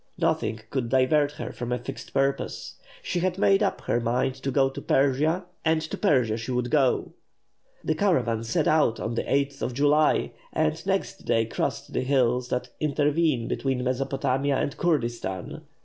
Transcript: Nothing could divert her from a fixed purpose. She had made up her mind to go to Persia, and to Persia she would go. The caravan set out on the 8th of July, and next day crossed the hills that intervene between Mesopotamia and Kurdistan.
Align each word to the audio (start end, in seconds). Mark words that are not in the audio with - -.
Nothing 0.17 0.61
could 0.71 0.89
divert 0.89 1.33
her 1.33 1.51
from 1.51 1.71
a 1.71 1.77
fixed 1.77 2.11
purpose. 2.11 2.73
She 3.03 3.19
had 3.19 3.37
made 3.37 3.61
up 3.61 3.81
her 3.81 3.99
mind 3.99 4.33
to 4.41 4.49
go 4.49 4.67
to 4.67 4.81
Persia, 4.81 5.45
and 5.63 5.79
to 5.83 5.95
Persia 5.95 6.37
she 6.37 6.49
would 6.49 6.71
go. 6.71 7.13
The 7.83 7.93
caravan 7.93 8.43
set 8.43 8.67
out 8.67 8.99
on 8.99 9.13
the 9.13 9.21
8th 9.23 9.61
of 9.61 9.75
July, 9.75 10.31
and 10.53 10.83
next 10.87 11.25
day 11.25 11.45
crossed 11.45 11.93
the 11.93 12.01
hills 12.01 12.49
that 12.49 12.69
intervene 12.79 13.47
between 13.47 13.83
Mesopotamia 13.83 14.57
and 14.57 14.75
Kurdistan. 14.75 15.61